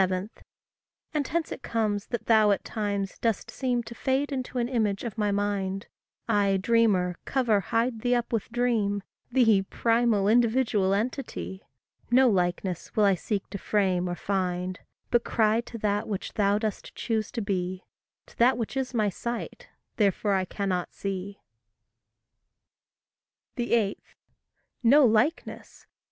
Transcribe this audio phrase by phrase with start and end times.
[1.13, 5.03] And hence it comes that thou at times dost seem To fade into an image
[5.03, 5.85] of my mind;
[6.27, 11.61] I, dreamer, cover, hide thee up with dream, Thee, primal, individual entity!
[12.09, 14.79] No likeness will I seek to frame or find,
[15.11, 17.83] But cry to that which thou dost choose to be,
[18.25, 21.41] To that which is my sight, therefore I cannot see.
[23.55, 23.99] 8.
[24.81, 25.85] No likeness?